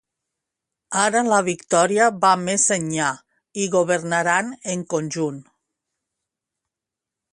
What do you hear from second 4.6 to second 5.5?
en conjunt.